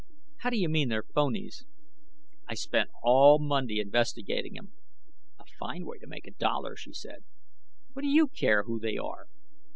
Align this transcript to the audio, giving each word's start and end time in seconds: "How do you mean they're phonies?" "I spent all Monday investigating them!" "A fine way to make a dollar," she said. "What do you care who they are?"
"How 0.37 0.49
do 0.49 0.57
you 0.57 0.67
mean 0.67 0.89
they're 0.89 1.03
phonies?" 1.03 1.63
"I 2.47 2.55
spent 2.55 2.89
all 3.03 3.37
Monday 3.37 3.79
investigating 3.79 4.55
them!" 4.55 4.71
"A 5.37 5.43
fine 5.59 5.85
way 5.85 5.99
to 5.99 6.07
make 6.07 6.25
a 6.25 6.31
dollar," 6.31 6.75
she 6.75 6.91
said. 6.91 7.23
"What 7.93 8.01
do 8.01 8.07
you 8.07 8.27
care 8.27 8.63
who 8.63 8.79
they 8.79 8.97
are?" 8.97 9.27